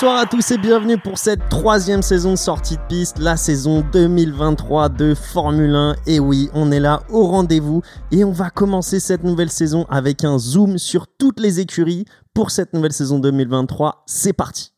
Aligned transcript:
Bonsoir 0.00 0.20
à 0.20 0.26
tous 0.26 0.52
et 0.52 0.58
bienvenue 0.58 0.96
pour 0.96 1.18
cette 1.18 1.48
troisième 1.48 2.02
saison 2.02 2.30
de 2.30 2.36
sortie 2.36 2.76
de 2.76 2.82
piste, 2.88 3.18
la 3.18 3.36
saison 3.36 3.84
2023 3.92 4.90
de 4.90 5.12
Formule 5.12 5.74
1. 5.74 5.96
Et 6.06 6.20
oui, 6.20 6.50
on 6.54 6.70
est 6.70 6.78
là 6.78 7.02
au 7.10 7.26
rendez-vous 7.26 7.82
et 8.12 8.22
on 8.22 8.30
va 8.30 8.48
commencer 8.48 9.00
cette 9.00 9.24
nouvelle 9.24 9.50
saison 9.50 9.86
avec 9.90 10.22
un 10.22 10.38
zoom 10.38 10.78
sur 10.78 11.08
toutes 11.08 11.40
les 11.40 11.58
écuries 11.58 12.04
pour 12.32 12.52
cette 12.52 12.74
nouvelle 12.74 12.92
saison 12.92 13.18
2023. 13.18 14.04
C'est 14.06 14.32
parti 14.32 14.72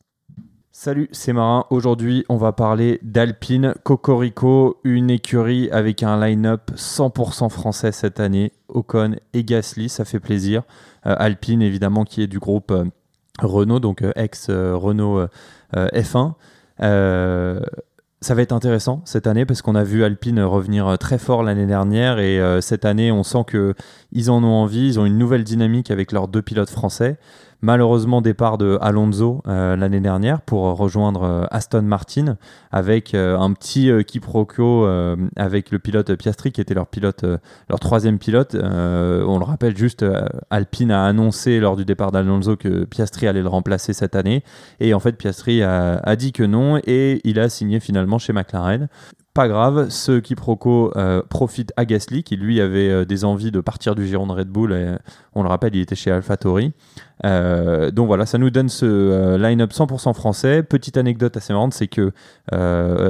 Salut, 0.71 1.07
c'est 1.11 1.33
Marin. 1.33 1.65
Aujourd'hui, 1.69 2.25
on 2.27 2.37
va 2.37 2.51
parler 2.51 2.97
d'Alpine 3.03 3.75
Cocorico, 3.83 4.79
une 4.83 5.11
écurie 5.11 5.69
avec 5.69 6.01
un 6.01 6.19
line-up 6.19 6.71
100% 6.75 7.51
français 7.51 7.91
cette 7.91 8.19
année. 8.19 8.53
Ocon 8.69 9.17
et 9.33 9.43
Gasly, 9.43 9.87
ça 9.87 10.03
fait 10.03 10.19
plaisir. 10.19 10.63
Euh, 11.05 11.13
Alpine, 11.19 11.61
évidemment, 11.61 12.05
qui 12.05 12.23
est 12.23 12.27
du 12.27 12.39
groupe 12.39 12.71
euh, 12.71 12.85
Renault, 13.39 13.79
donc 13.79 14.01
euh, 14.01 14.11
ex-Renault 14.15 15.25
F1. 15.73 16.33
ça 16.79 18.35
va 18.35 18.41
être 18.41 18.51
intéressant 18.51 19.01
cette 19.05 19.25
année 19.25 19.45
parce 19.45 19.61
qu'on 19.61 19.75
a 19.75 19.83
vu 19.83 20.03
Alpine 20.03 20.41
revenir 20.41 20.97
très 20.99 21.17
fort 21.17 21.43
l'année 21.43 21.65
dernière 21.65 22.19
et 22.19 22.39
cette 22.61 22.85
année 22.85 23.11
on 23.11 23.23
sent 23.23 23.45
qu'ils 24.11 24.31
en 24.31 24.43
ont 24.43 24.61
envie, 24.61 24.87
ils 24.87 24.99
ont 24.99 25.05
une 25.05 25.17
nouvelle 25.17 25.43
dynamique 25.43 25.91
avec 25.91 26.11
leurs 26.11 26.27
deux 26.27 26.41
pilotes 26.41 26.69
français. 26.69 27.17
Malheureusement, 27.63 28.21
départ 28.21 28.57
de 28.57 28.79
Alonso 28.81 29.43
euh, 29.47 29.75
l'année 29.75 29.99
dernière 29.99 30.41
pour 30.41 30.63
rejoindre 30.75 31.23
euh, 31.23 31.45
Aston 31.51 31.83
Martin 31.83 32.37
avec 32.71 33.13
euh, 33.13 33.37
un 33.37 33.53
petit 33.53 33.91
quiproquo 34.07 34.87
avec 35.35 35.69
le 35.69 35.77
pilote 35.77 36.15
Piastri 36.15 36.51
qui 36.51 36.59
était 36.59 36.73
leur 36.73 36.87
pilote, 36.87 37.23
leur 37.69 37.79
troisième 37.79 38.17
pilote. 38.17 38.55
on 38.55 39.37
le 39.37 39.43
rappelle 39.43 39.77
juste, 39.77 40.05
Alpine 40.49 40.91
a 40.91 41.05
annoncé 41.05 41.59
lors 41.59 41.75
du 41.75 41.85
départ 41.85 42.11
d'Alonso 42.11 42.55
que 42.55 42.85
Piastri 42.85 43.27
allait 43.27 43.41
le 43.41 43.47
remplacer 43.47 43.93
cette 43.93 44.15
année 44.15 44.43
et 44.79 44.93
en 44.93 44.99
fait 44.99 45.13
Piastri 45.13 45.61
a 45.63 46.15
dit 46.15 46.31
que 46.31 46.43
non 46.43 46.79
et 46.85 47.21
il 47.23 47.39
a 47.39 47.49
signé 47.49 47.79
finalement 47.79 48.17
chez 48.17 48.33
McLaren. 48.33 48.87
Pas 49.33 49.47
grave, 49.47 49.87
ce 49.89 50.19
quiproquo 50.19 50.91
euh, 50.97 51.21
profite 51.29 51.71
à 51.77 51.85
Gasly 51.85 52.21
qui 52.21 52.35
lui 52.35 52.59
avait 52.59 52.89
euh, 52.89 53.05
des 53.05 53.23
envies 53.23 53.51
de 53.51 53.61
partir 53.61 53.95
du 53.95 54.05
giron 54.05 54.27
de 54.27 54.33
Red 54.33 54.49
Bull. 54.49 54.99
On 55.35 55.43
le 55.43 55.47
rappelle, 55.47 55.73
il 55.73 55.79
était 55.79 55.95
chez 55.95 56.11
AlphaTauri. 56.11 56.73
Euh, 57.23 57.91
donc 57.91 58.07
voilà, 58.07 58.25
ça 58.25 58.37
nous 58.37 58.49
donne 58.49 58.67
ce 58.67 59.37
line-up 59.37 59.71
100% 59.71 60.13
français. 60.13 60.63
Petite 60.63 60.97
anecdote 60.97 61.37
assez 61.37 61.53
marrante, 61.53 61.73
c'est 61.73 61.87
que 61.87 62.11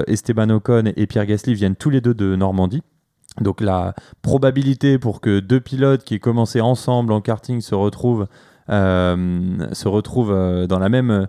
Esteban 0.05 0.49
Ocon 0.51 0.93
et 0.95 1.07
Pierre 1.07 1.25
Gasly 1.25 1.55
viennent 1.55 1.75
tous 1.75 1.89
les 1.89 2.01
deux 2.01 2.13
de 2.13 2.35
Normandie. 2.35 2.83
Donc 3.39 3.59
la 3.59 3.95
probabilité 4.21 4.99
pour 4.99 5.21
que 5.21 5.39
deux 5.39 5.59
pilotes 5.59 6.03
qui 6.03 6.13
aient 6.13 6.19
commencé 6.19 6.61
ensemble 6.61 7.13
en 7.13 7.21
karting 7.21 7.61
se 7.61 7.73
retrouvent 7.73 8.27
se 8.69 9.87
retrouvent 9.87 10.67
dans 10.67 10.79
la 10.79 10.89
même 10.89 11.11
euh, 11.11 11.25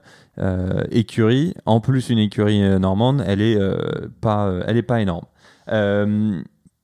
écurie, 0.91 1.55
en 1.67 1.81
plus 1.81 2.09
une 2.09 2.19
écurie 2.19 2.63
euh, 2.63 2.79
normande, 2.79 3.23
elle 3.27 3.41
est 3.41 3.57
euh, 3.57 3.77
pas, 4.21 4.51
elle 4.67 4.77
est 4.77 4.83
pas 4.83 5.01
énorme. 5.01 5.27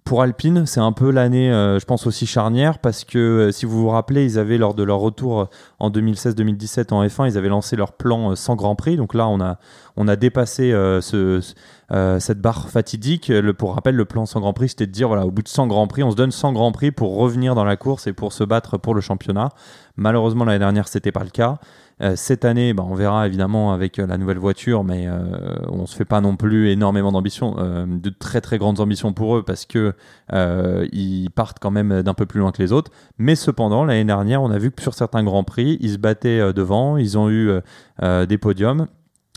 pour 0.05 0.23
Alpine, 0.23 0.65
c'est 0.65 0.81
un 0.81 0.93
peu 0.93 1.11
l'année, 1.11 1.51
je 1.51 1.85
pense 1.85 2.07
aussi 2.07 2.27
charnière, 2.27 2.79
parce 2.79 3.05
que 3.05 3.51
si 3.53 3.67
vous 3.67 3.79
vous 3.79 3.91
rappelez, 3.91 4.25
ils 4.25 4.39
avaient 4.39 4.57
lors 4.57 4.73
de 4.73 4.83
leur 4.83 5.01
retour 5.01 5.51
en 5.79 5.91
2016-2017 5.91 6.95
en 6.95 7.05
F1, 7.05 7.31
ils 7.31 7.37
avaient 7.37 7.51
lancé 7.51 7.77
leur 7.77 7.93
plan 7.93 8.35
sans 8.35 8.57
Grand 8.57 8.75
Prix. 8.75 8.97
Donc 8.97 9.13
là, 9.13 9.29
on 9.29 9.39
a, 9.39 9.59
on 9.97 10.09
a 10.09 10.17
dépassé 10.17 10.71
ce, 11.03 11.43
cette 12.19 12.41
barre 12.41 12.71
fatidique. 12.71 13.31
Pour 13.59 13.75
rappel, 13.75 13.97
le 13.97 14.07
plan 14.07 14.25
sans 14.25 14.41
Grand 14.41 14.55
Prix, 14.55 14.71
c'était 14.71 14.87
de 14.87 14.93
dire 14.93 15.09
voilà, 15.09 15.27
au 15.27 15.31
bout 15.31 15.43
de 15.43 15.49
100 15.49 15.67
Grand 15.67 15.87
Prix, 15.87 16.03
on 16.03 16.11
se 16.11 16.17
donne 16.17 16.31
100 16.31 16.55
Grand 16.55 16.72
Prix 16.72 16.91
pour 16.91 17.19
revenir 17.19 17.55
dans 17.55 17.65
la 17.65 17.77
course 17.77 18.06
et 18.06 18.15
pour 18.15 18.33
se 18.33 18.45
battre 18.45 18.78
pour 18.78 18.95
le 18.95 19.03
championnat. 19.03 19.51
Malheureusement, 19.97 20.47
l'année 20.47 20.59
dernière, 20.59 20.89
c'était 20.89 21.12
pas 21.12 21.25
le 21.25 21.31
cas. 21.31 21.59
Euh, 22.00 22.14
cette 22.16 22.44
année, 22.44 22.75
bah, 22.75 22.84
on 22.88 22.94
verra 22.94 23.26
évidemment 23.26 23.72
avec 23.72 23.98
euh, 23.98 24.06
la 24.06 24.19
nouvelle 24.19 24.38
voiture, 24.38 24.84
mais 24.84 25.06
euh, 25.09 25.56
on 25.69 25.86
se 25.86 25.97
fait 25.97 26.04
pas 26.04 26.20
non 26.20 26.36
plus 26.36 26.70
énormément 26.70 27.10
d'ambition, 27.12 27.56
de 27.86 28.10
très 28.10 28.41
très 28.41 28.59
grandes 28.59 28.81
ambitions 28.81 29.12
pour 29.12 29.36
eux 29.36 29.42
parce 29.42 29.66
que 29.66 29.94
ils 30.92 31.31
partent 31.31 31.59
quand 31.59 31.70
même 31.70 32.03
d'un 32.03 32.14
peu 32.14 32.26
plus 32.26 32.41
loin 32.41 32.53
que 32.53 32.62
les 32.62 32.72
autres. 32.72 32.91
Mais 33.19 33.34
cependant, 33.34 33.84
l'année 33.84 34.04
dernière, 34.04 34.42
on 34.42 34.50
a 34.50 34.59
vu 34.59 34.70
que 34.70 34.82
sur 34.82 34.94
certains 34.94 35.25
grands 35.25 35.44
prix, 35.44 35.78
ils 35.81 35.92
se 35.92 35.98
battaient 35.98 36.53
devant, 36.53 36.97
ils 36.97 37.19
ont 37.19 37.31
eu 37.31 37.50
des 38.00 38.38
podiums. 38.38 38.86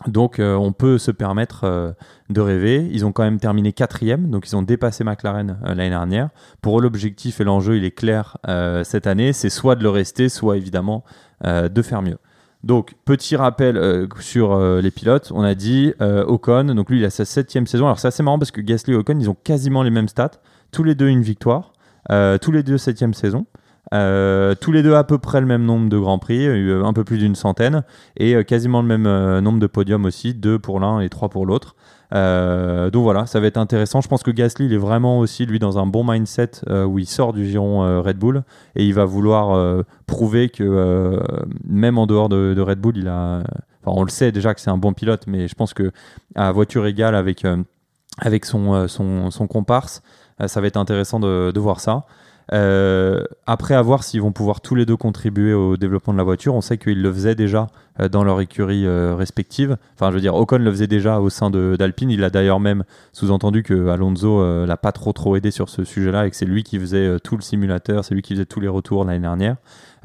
Donc 0.08 0.40
on 0.40 0.72
peut 0.74 0.98
se 0.98 1.12
permettre 1.12 1.96
de 2.30 2.42
rêver. 2.42 2.90
Ils 2.92 3.06
ont 3.06 3.12
quand 3.12 3.24
même 3.24 3.40
terminé 3.40 3.74
quatrième, 3.74 4.30
donc 4.30 4.48
ils 4.48 4.56
ont 4.56 4.64
dépassé 4.64 5.04
McLaren 5.04 5.58
l'année 5.64 5.90
dernière. 5.90 6.30
Pour 6.62 6.80
eux, 6.80 6.82
l'objectif 6.82 7.42
et 7.42 7.44
l'enjeu, 7.44 7.78
il 7.78 7.86
est 7.86 7.92
clair 7.92 8.38
cette 8.84 9.08
année, 9.08 9.34
c'est 9.34 9.50
soit 9.50 9.76
de 9.76 9.84
le 9.84 9.90
rester, 9.90 10.30
soit 10.30 10.58
évidemment 10.58 11.04
de 11.44 11.82
faire 11.82 12.02
mieux. 12.02 12.18
Donc, 12.64 12.94
petit 13.06 13.36
rappel 13.36 13.76
euh, 13.76 14.08
sur 14.20 14.54
euh, 14.54 14.82
les 14.82 14.92
pilotes. 14.92 15.32
On 15.34 15.42
a 15.42 15.56
dit 15.56 15.94
euh, 16.00 16.24
Ocon, 16.26 16.66
donc 16.76 16.90
lui, 16.90 17.00
il 17.00 17.06
a 17.06 17.10
sa 17.10 17.26
septième 17.26 17.66
saison. 17.66 17.86
Alors, 17.86 18.00
c'est 18.00 18.08
assez 18.08 18.22
marrant 18.22 18.38
parce 18.38 18.52
que 18.52 18.62
Gasly 18.62 18.94
et 18.94 18.96
Ocon, 18.96 19.18
ils 19.20 19.30
ont 19.30 19.38
quasiment 19.44 19.82
les 19.84 19.90
mêmes 19.90 20.08
stats. 20.08 20.32
Tous 20.72 20.84
les 20.84 20.96
deux 20.96 21.08
une 21.08 21.24
victoire. 21.24 21.74
tous 22.42 22.52
les 22.52 22.64
deux 22.64 22.78
septième 22.78 23.14
saison. 23.14 23.46
Tous 23.92 24.72
les 24.72 24.84
deux 24.84 24.96
à 24.96 25.04
peu 25.04 25.18
près 25.18 25.42
le 25.42 25.48
même 25.48 25.66
nombre 25.66 25.90
de 25.90 25.98
grands 25.98 26.20
prix, 26.20 26.48
un 26.48 26.94
peu 26.94 27.04
plus 27.04 27.18
d'une 27.18 27.36
centaine, 27.36 27.84
et 28.18 28.44
quasiment 28.46 28.82
le 28.82 28.88
même 28.88 29.40
nombre 29.40 29.60
de 29.60 29.68
podiums 29.68 30.06
aussi, 30.06 30.34
deux 30.34 30.60
pour 30.60 30.80
l'un 30.80 31.02
et 31.02 31.10
trois 31.10 31.30
pour 31.30 31.46
l'autre. 31.46 31.76
Euh, 32.14 32.90
donc 32.90 33.04
voilà, 33.04 33.26
ça 33.26 33.40
va 33.40 33.48
être 33.48 33.58
intéressant. 33.58 34.02
Je 34.02 34.08
pense 34.08 34.24
que 34.24 34.32
Gasly, 34.32 34.66
il 34.66 34.74
est 34.74 34.78
vraiment 34.78 35.20
aussi, 35.20 35.46
lui, 35.46 35.60
dans 35.60 35.78
un 35.78 35.86
bon 35.86 36.04
mindset 36.04 36.52
euh, 36.70 36.84
où 36.86 37.00
il 37.00 37.08
sort 37.08 37.34
du 37.34 37.46
giron 37.46 37.84
euh, 37.84 38.02
Red 38.02 38.18
Bull 38.18 38.44
et 38.76 38.86
il 38.86 38.94
va 38.94 39.06
vouloir 39.06 39.84
prouver 40.08 40.50
que 40.50 41.20
même 41.66 41.98
en 41.98 42.08
dehors 42.08 42.30
de, 42.30 42.60
Red 42.60 42.80
Bull, 42.80 42.98
il 42.98 43.08
a. 43.08 43.44
Enfin, 43.84 44.00
on 44.00 44.04
le 44.04 44.10
sait 44.10 44.32
déjà 44.32 44.54
que 44.54 44.62
c'est 44.62 44.70
un 44.70 44.78
bon 44.78 44.94
pilote, 44.94 45.24
mais 45.26 45.48
je 45.48 45.56
pense 45.56 45.74
que 45.74 45.92
à 46.36 46.52
voiture 46.52 46.86
égale 46.86 47.16
avec, 47.16 47.46
avec 48.20 48.46
son, 48.46 48.88
son, 48.88 49.32
son, 49.32 49.48
comparse, 49.48 50.04
ça 50.46 50.62
va 50.62 50.68
être 50.68 50.78
intéressant 50.78 51.20
de, 51.20 51.52
de 51.52 51.60
voir 51.60 51.80
ça. 51.80 52.06
Euh, 52.54 53.24
après, 53.48 53.76
à 53.76 53.82
voir 53.82 54.04
s'ils 54.04 54.22
vont 54.22 54.32
pouvoir 54.32 54.62
tous 54.62 54.76
les 54.76 54.86
deux 54.86 54.98
contribuer 54.98 55.54
au 55.54 55.78
développement 55.78 56.14
de 56.14 56.18
la 56.18 56.24
voiture. 56.24 56.54
On 56.54 56.62
sait 56.62 56.78
qu'ils 56.78 57.02
le 57.02 57.12
faisaient 57.12 57.36
déjà 57.36 57.68
euh, 58.00 58.10
dans 58.10 58.24
leur 58.24 58.42
écurie 58.42 58.86
euh, 58.86 59.16
respective. 59.16 59.78
Enfin, 59.96 60.10
je 60.10 60.16
veux 60.16 60.22
dire, 60.22 60.36
Ocon 60.36 60.58
le 60.58 60.72
faisait 60.72 60.88
déjà 60.88 61.20
au 61.20 61.30
sein 61.30 61.50
d'Alpine. 61.50 62.10
Il 62.10 62.24
a 62.24 62.30
d'ailleurs 62.30 62.60
même 62.60 62.84
sous-entendu 63.14 63.64
que 63.64 63.88
Alonso 63.88 64.66
l'a 64.66 64.78
pas 64.78 64.92
trop 64.92 65.14
trop 65.14 65.36
aidé 65.36 65.52
sur 65.52 65.70
ce 65.70 65.84
sujet-là 65.84 66.28
et 66.28 66.30
que 66.30 66.36
c'est 66.36 66.46
lui 66.46 66.64
qui 66.64 66.80
faisait 66.80 67.20
tout 67.20 67.36
le 67.36 67.42
simulateur, 67.42 68.04
c'est 68.04 68.16
lui 68.16 68.22
qui 68.22 68.34
faisait 68.34 68.46
tous 68.46 68.60
les 68.60 68.68
retours 68.68 69.06
l'année 69.06 69.20
dernière. 69.20 69.56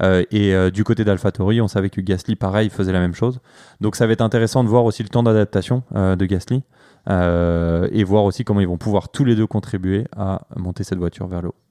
et 0.01 0.71
du 0.71 0.83
côté 0.83 1.03
d'AlphaTauri, 1.03 1.61
on 1.61 1.67
savait 1.67 1.89
que 1.89 2.01
Gasly, 2.01 2.35
pareil, 2.35 2.69
faisait 2.69 2.91
la 2.91 2.99
même 2.99 3.13
chose. 3.13 3.39
Donc 3.81 3.95
ça 3.95 4.05
va 4.07 4.13
être 4.13 4.21
intéressant 4.21 4.63
de 4.63 4.69
voir 4.69 4.85
aussi 4.85 5.03
le 5.03 5.09
temps 5.09 5.23
d'adaptation 5.23 5.83
de 5.93 6.25
Gasly. 6.25 6.63
et 7.09 8.03
voir 8.03 8.23
aussi 8.23 8.43
comment 8.43 8.61
ils 8.61 8.67
vont 8.67 8.77
pouvoir 8.77 9.09
tous 9.09 9.25
les 9.25 9.35
deux 9.35 9.47
contribuer 9.47 10.05
à 10.15 10.41
monter 10.55 10.83
cette 10.83 10.99
voiture 10.99 11.27
vers 11.27 11.41
le 11.41 11.49
haut. 11.49 11.66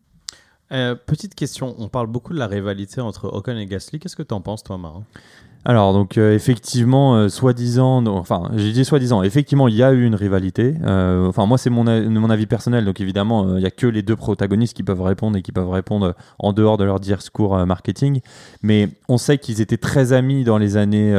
Euh, 0.73 0.95
petite 0.95 1.35
question, 1.35 1.75
on 1.79 1.89
parle 1.89 2.09
beaucoup 2.09 2.33
de 2.33 2.39
la 2.39 2.47
rivalité 2.47 3.01
entre 3.01 3.27
Ocon 3.33 3.57
et 3.57 3.67
Gasly. 3.67 3.99
Qu'est-ce 3.99 4.17
que 4.17 4.23
tu 4.23 4.35
en 4.35 4.41
penses, 4.41 4.63
toi, 4.63 4.79
Marin? 4.79 5.05
Alors 5.69 5.93
donc 5.93 6.17
euh, 6.17 6.33
effectivement, 6.33 7.17
euh, 7.17 7.29
soi-disant, 7.29 8.07
enfin 8.07 8.53
j'ai 8.55 8.71
dit 8.71 8.85
soi-disant, 8.85 9.25
effectivement 9.25 9.67
il 9.67 9.75
y 9.75 9.83
a 9.83 9.91
eu 9.91 10.05
une 10.05 10.15
rivalité. 10.15 10.77
enfin 10.85 11.45
moi 11.47 11.59
c'est 11.59 11.71
mon, 11.71 11.83
mon 11.83 12.31
avis 12.31 12.47
personnel, 12.47 12.85
donc 12.85 13.01
évidemment 13.01 13.57
il 13.57 13.63
n'y 13.63 13.67
a 13.67 13.73
que 13.73 13.89
les 13.89 14.03
deux 14.03 14.15
protagonistes 14.15 14.77
qui 14.77 14.85
peuvent 14.85 15.03
répondre 15.03 15.37
et 15.37 15.43
qui 15.43 15.51
peuvent 15.51 15.69
répondre 15.69 16.15
en 16.39 16.53
dehors 16.53 16.77
de 16.77 16.85
leur 16.85 17.01
discours 17.01 17.67
marketing. 17.67 18.21
Mais 18.63 18.91
on 19.09 19.19
sait 19.19 19.39
qu'ils 19.39 19.61
étaient 19.61 19.77
très 19.77 20.13
amis 20.13 20.45
dans 20.45 20.59
les 20.59 20.77
années 20.77 21.13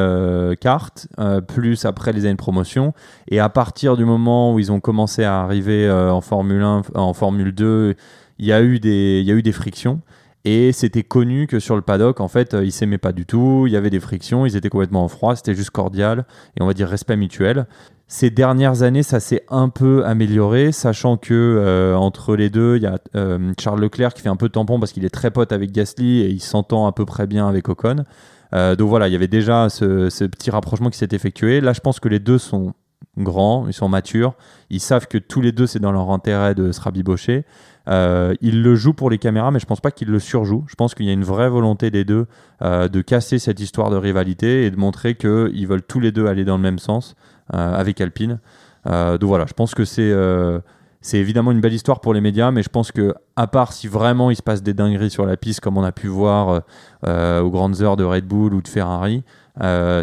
cartes, 0.62 1.10
plus 1.50 1.84
après 1.84 2.14
les 2.14 2.24
années 2.24 2.36
de 2.36 2.38
promotion. 2.38 2.94
Et 3.28 3.42
à 3.42 3.50
partir 3.50 3.98
du 3.98 4.06
moment 4.06 4.54
où 4.54 4.60
ils 4.60 4.72
ont 4.72 4.80
commencé 4.80 5.26
à 5.26 5.42
arriver 5.42 5.92
en 5.92 6.22
Formule 6.22 6.62
1, 6.62 6.84
en 6.96 7.14
Formule 7.14 7.54
2 7.54 7.98
il 8.40 8.46
y 8.46 8.54
a 8.54 8.62
eu 8.62 8.80
des, 8.80 9.20
il 9.22 9.28
y 9.28 9.32
a 9.32 9.36
eu 9.36 9.44
des 9.44 9.52
frictions. 9.52 10.02
Et 10.46 10.72
c'était 10.72 11.04
connu 11.04 11.46
que 11.46 11.60
sur 11.60 11.76
le 11.76 11.82
paddock, 11.82 12.22
en 12.22 12.30
fait, 12.30 12.56
ils 12.64 12.72
s'aimaient 12.72 12.98
pas 12.98 13.12
du 13.12 13.26
tout. 13.26 13.66
Il 13.68 13.74
y 13.74 13.76
avait 13.76 13.90
des 13.90 14.00
frictions, 14.00 14.46
ils 14.46 14.56
étaient 14.56 14.70
complètement 14.70 15.04
en 15.04 15.10
froid, 15.10 15.36
c'était 15.36 15.56
juste 15.56 15.72
cordial 15.72 16.26
et 16.58 16.64
on 16.64 16.68
va 16.68 16.74
dire 16.74 16.88
respect 16.88 17.18
mutuel. 17.18 17.66
Ces 18.08 18.30
dernières 18.30 18.84
années, 18.84 19.04
ça 19.04 19.20
s'est 19.20 19.44
un 19.50 19.68
peu 19.68 20.06
amélioré, 20.06 20.72
sachant 20.72 21.18
que 21.18 21.34
euh, 21.34 21.96
entre 21.96 22.38
les 22.38 22.50
deux, 22.50 22.78
il 22.78 22.84
y 22.84 22.86
a 22.86 22.98
euh, 23.18 23.52
Charles 23.60 23.82
Leclerc 23.82 24.14
qui 24.14 24.22
fait 24.22 24.30
un 24.30 24.38
peu 24.38 24.48
tampon 24.48 24.80
parce 24.80 24.94
qu'il 24.94 25.04
est 25.04 25.10
très 25.10 25.32
pote 25.32 25.52
avec 25.52 25.74
Gasly 25.74 26.22
et 26.22 26.30
il 26.30 26.40
s'entend 26.40 26.88
à 26.88 26.94
peu 26.94 27.06
près 27.06 27.28
bien 27.28 27.50
avec 27.50 27.68
Ocon. 27.68 28.06
Euh, 28.54 28.78
donc 28.78 28.88
voilà, 28.88 29.10
il 29.10 29.12
y 29.12 29.18
avait 29.18 29.28
déjà 29.28 29.68
ce, 29.68 30.10
ce 30.10 30.24
petit 30.24 30.50
rapprochement 30.50 30.90
qui 30.90 30.98
s'est 30.98 31.10
effectué. 31.12 31.60
Là, 31.60 31.74
je 31.74 31.82
pense 31.82 32.00
que 32.00 32.08
les 32.08 32.20
deux 32.20 32.38
sont 32.38 32.74
grands, 33.18 33.68
ils 33.68 33.74
sont 33.74 33.90
matures, 33.90 34.36
ils 34.70 34.80
savent 34.80 35.08
que 35.08 35.18
tous 35.18 35.42
les 35.42 35.52
deux 35.52 35.68
c'est 35.68 35.80
dans 35.80 35.92
leur 35.92 36.12
intérêt 36.12 36.56
de 36.56 36.72
se 36.72 36.80
rabibocher. 36.80 37.44
Euh, 37.88 38.34
il 38.42 38.64
le 38.64 38.76
joue 38.76 38.94
pour 38.94 39.10
les 39.10 39.18
caméras, 39.18 39.52
mais 39.52 39.60
je 39.60 39.66
pense 39.66 39.80
pas 39.80 39.92
qu'il 39.92 40.10
le 40.10 40.20
surjoue. 40.20 40.66
Je 40.68 40.76
pense 40.76 40.94
qu'il 40.94 41.06
y 41.06 41.10
a 41.10 41.14
une 41.14 41.24
vraie 41.24 41.50
volonté 41.50 41.90
des 41.92 42.04
deux 42.04 42.28
euh, 42.62 42.88
de 42.88 43.02
casser 43.02 43.40
cette 43.40 43.60
histoire 43.60 43.90
de 43.90 43.96
rivalité 43.96 44.66
et 44.66 44.72
de 44.72 44.78
montrer 44.78 45.16
qu'ils 45.16 45.68
veulent 45.68 45.84
tous 45.84 46.00
les 46.00 46.12
deux 46.12 46.28
aller 46.28 46.44
dans 46.44 46.58
le 46.58 46.64
même 46.64 46.80
sens 46.80 47.16
euh, 47.54 47.76
avec 47.76 48.02
Alpine. 48.02 48.40
donc 48.86 49.24
voilà, 49.24 49.46
je 49.48 49.54
pense 49.54 49.74
que 49.74 49.86
c'est 49.86 51.18
évidemment 51.18 51.52
une 51.52 51.62
belle 51.62 51.74
histoire 51.74 52.02
pour 52.02 52.14
les 52.14 52.22
médias, 52.22 52.52
mais 52.52 52.64
je 52.64 52.70
pense 52.70 52.92
que 52.92 53.14
à 53.36 53.48
part 53.48 53.74
si 53.74 53.88
vraiment 53.88 54.32
il 54.32 54.36
se 54.36 54.44
passe 54.44 54.64
des 54.64 54.74
dingueries 54.74 55.10
sur 55.10 55.26
la 55.26 55.38
piste, 55.38 55.62
comme 55.62 55.78
on 55.78 55.84
a 55.84 55.92
pu 55.92 56.08
voir 56.08 56.64
aux 57.06 57.50
grandes 57.50 57.82
heures 57.82 57.98
de 57.98 58.04
Red 58.04 58.26
Bull 58.26 58.54
ou 58.54 58.62
de 58.62 58.68
Ferrari 58.68 59.24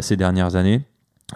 ces 0.01 0.15
dernières 0.17 0.55
années, 0.55 0.81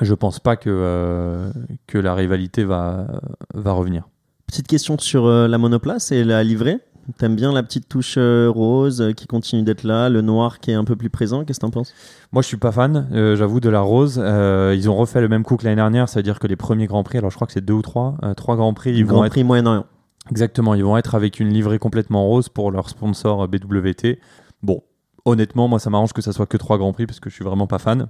je 0.01 0.13
pense 0.13 0.39
pas 0.39 0.55
que, 0.55 1.51
la 1.93 2.13
rivalité 2.15 2.63
va, 2.63 3.07
va 3.53 3.71
revenir. 3.71 4.07
Petite 4.49 4.67
question 4.67 4.97
sur 4.97 5.27
euh, 5.27 5.47
la 5.47 5.59
monoplace 5.59 6.11
et 6.11 6.23
la 6.23 6.43
livrée. 6.43 6.79
T'aimes 7.19 7.35
bien 7.35 7.53
la 7.53 7.61
petite 7.61 7.87
touche 7.87 8.15
euh, 8.17 8.49
rose 8.49 8.99
euh, 8.99 9.11
qui 9.11 9.27
continue 9.27 9.61
d'être 9.61 9.83
là, 9.83 10.09
le 10.09 10.21
noir 10.21 10.59
qui 10.59 10.71
est 10.71 10.73
un 10.73 10.85
peu 10.85 10.95
plus 10.95 11.11
présent. 11.11 11.45
Qu'est-ce 11.45 11.59
que 11.59 11.67
t'en 11.67 11.69
penses? 11.69 11.93
Moi, 12.31 12.41
je 12.41 12.47
suis 12.47 12.57
pas 12.57 12.71
fan, 12.71 13.07
euh, 13.11 13.35
j'avoue, 13.35 13.59
de 13.59 13.69
la 13.69 13.81
rose. 13.81 14.19
Euh, 14.19 14.73
ils 14.75 14.89
ont 14.89 14.95
refait 14.95 15.21
le 15.21 15.27
même 15.27 15.43
coup 15.43 15.55
que 15.55 15.65
l'année 15.65 15.75
dernière, 15.75 16.09
c'est-à-dire 16.09 16.39
que 16.39 16.47
les 16.47 16.55
premiers 16.55 16.87
Grands 16.87 17.03
Prix, 17.03 17.19
alors 17.19 17.29
je 17.29 17.35
crois 17.35 17.45
que 17.45 17.53
c'est 17.53 17.63
deux 17.63 17.75
ou 17.75 17.83
trois, 17.83 18.15
euh, 18.23 18.33
trois 18.33 18.55
Grands 18.55 18.73
Prix, 18.73 18.91
ils 18.95 19.05
vont 19.05 19.23
être 19.23 19.39
Moyen-Orient. 19.39 19.85
exactement, 20.31 20.73
ils 20.73 20.83
vont 20.83 20.97
être 20.97 21.13
avec 21.13 21.39
une 21.39 21.49
livrée 21.49 21.77
complètement 21.77 22.25
rose 22.25 22.49
pour 22.49 22.71
leur 22.71 22.89
sponsor 22.89 23.47
BWT. 23.47 24.17
Bon, 24.63 24.81
honnêtement, 25.25 25.67
moi, 25.67 25.77
ça 25.77 25.91
m'arrange 25.91 26.13
que 26.13 26.23
ça 26.23 26.33
soit 26.33 26.47
que 26.47 26.57
trois 26.57 26.79
Grands 26.79 26.93
Prix 26.93 27.05
parce 27.05 27.19
que 27.19 27.29
je 27.29 27.35
suis 27.35 27.45
vraiment 27.45 27.67
pas 27.67 27.77
fan. 27.77 28.07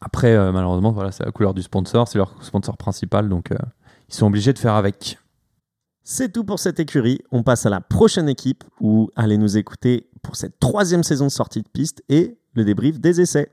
Après, 0.00 0.34
malheureusement, 0.50 0.92
voilà, 0.92 1.12
c'est 1.12 1.26
la 1.26 1.30
couleur 1.30 1.52
du 1.52 1.60
sponsor, 1.60 2.08
c'est 2.08 2.16
leur 2.16 2.42
sponsor 2.42 2.78
principal, 2.78 3.28
donc 3.28 3.50
ils 4.08 4.14
sont 4.14 4.26
obligés 4.26 4.54
de 4.54 4.58
faire 4.58 4.76
avec. 4.76 5.18
C'est 6.06 6.32
tout 6.32 6.44
pour 6.44 6.58
cette 6.58 6.80
écurie. 6.80 7.20
On 7.32 7.42
passe 7.42 7.64
à 7.64 7.70
la 7.70 7.80
prochaine 7.80 8.28
équipe 8.28 8.62
où 8.78 9.08
allez 9.16 9.38
nous 9.38 9.56
écouter 9.56 10.10
pour 10.22 10.36
cette 10.36 10.60
troisième 10.60 11.02
saison 11.02 11.24
de 11.24 11.30
sortie 11.30 11.62
de 11.62 11.68
piste 11.68 12.04
et 12.10 12.36
le 12.52 12.64
débrief 12.66 13.00
des 13.00 13.22
essais. 13.22 13.50